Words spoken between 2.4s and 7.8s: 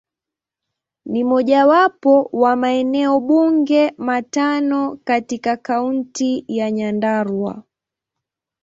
maeneo bunge matano katika Kaunti ya Nyandarua.